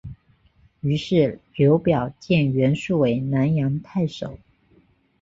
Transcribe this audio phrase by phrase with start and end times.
[0.79, 4.39] 于是刘表荐袁术为南阳太守。